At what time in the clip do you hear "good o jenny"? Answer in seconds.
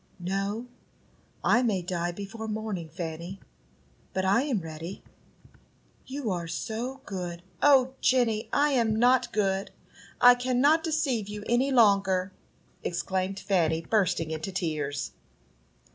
7.05-8.49